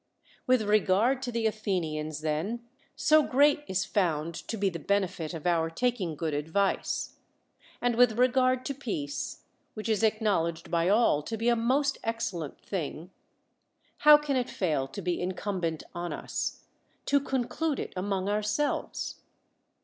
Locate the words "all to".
10.89-11.37